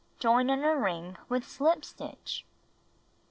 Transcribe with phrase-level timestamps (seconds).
[0.17, 2.43] Join in a ring with slip stitch.